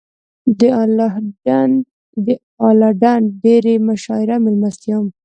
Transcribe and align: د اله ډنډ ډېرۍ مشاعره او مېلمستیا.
د 0.59 0.61
اله 2.69 2.89
ډنډ 3.01 3.25
ډېرۍ 3.43 3.75
مشاعره 3.87 4.35
او 4.39 4.43
مېلمستیا. 4.45 4.97